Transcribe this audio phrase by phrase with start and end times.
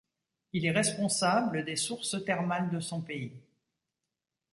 [0.51, 3.33] Il est responsable des sources thermales de son pays.